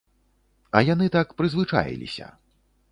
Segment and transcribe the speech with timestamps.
[0.79, 2.35] А яны так прызвычаіліся.